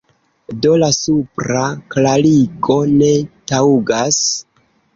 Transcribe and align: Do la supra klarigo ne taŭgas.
Do 0.61 0.71
la 0.83 0.87
supra 0.99 1.67
klarigo 1.95 2.79
ne 2.97 3.13
taŭgas. 3.55 4.21